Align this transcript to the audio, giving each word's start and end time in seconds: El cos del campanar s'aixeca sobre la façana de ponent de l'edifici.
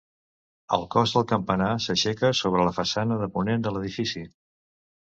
El 0.77 0.85
cos 0.95 1.13
del 1.17 1.27
campanar 1.33 1.69
s'aixeca 1.87 2.33
sobre 2.41 2.67
la 2.71 2.75
façana 2.81 3.23
de 3.23 3.31
ponent 3.39 3.71
de 3.71 3.79
l'edifici. 3.79 4.29